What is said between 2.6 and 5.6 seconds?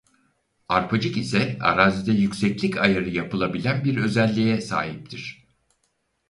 ayarı yapılabilen bir özelliğe sahiptir.